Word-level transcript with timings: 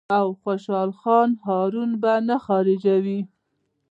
او 0.17 0.27
د 0.35 0.37
خوشالۍ 0.41 1.29
هارمون 1.43 1.91
به 2.01 2.13
نۀ 2.27 2.37
خارجوي- 2.45 3.19